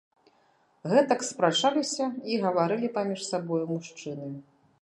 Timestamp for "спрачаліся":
1.27-2.05